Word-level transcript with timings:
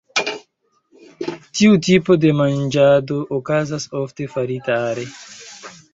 Tiu 1.59 1.75
tipo 1.89 2.17
de 2.23 2.33
manĝado 2.39 3.19
okazas 3.41 3.89
ofte 4.01 4.29
farita 4.37 4.79
are. 4.91 5.07